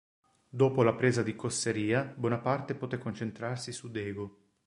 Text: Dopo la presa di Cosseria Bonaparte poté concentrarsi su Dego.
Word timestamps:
Dopo 0.49 0.81
la 0.81 0.95
presa 0.95 1.21
di 1.21 1.35
Cosseria 1.35 2.11
Bonaparte 2.17 2.73
poté 2.73 2.97
concentrarsi 2.97 3.71
su 3.71 3.91
Dego. 3.91 4.37